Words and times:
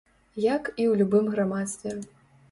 Як 0.43 0.63
і 0.69 0.85
ў 0.91 1.01
любым 1.01 1.25
грамадстве. 1.33 1.93